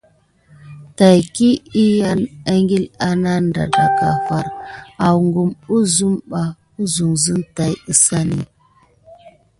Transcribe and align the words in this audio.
Taki 0.97 1.49
ekile 2.53 2.81
anada 3.07 3.63
dak 3.75 3.99
far 4.27 4.47
wuyani 4.53 4.99
akum 5.07 5.49
ezane 5.77 6.21
ba 6.31 6.41
kusuh 6.73 7.15
zene. 8.07 8.39